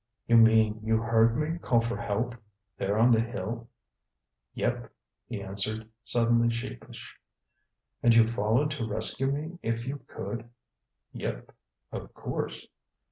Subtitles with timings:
[0.27, 2.33] "You mean you heard me call for help,
[2.75, 3.67] there on the hill?"
[4.55, 4.91] "Yep,"
[5.27, 7.15] he answered, suddenly sheepish.
[8.01, 10.49] "And you followed to rescue me if you could?"
[11.13, 11.51] "Yep
[11.91, 12.67] of course."